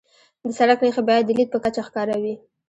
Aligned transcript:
د 0.43 0.45
سړک 0.57 0.79
نښې 0.85 1.03
باید 1.09 1.23
د 1.27 1.29
لید 1.37 1.49
په 1.53 1.59
کچه 1.63 1.81
ښکاره 1.87 2.15
وي. 2.23 2.35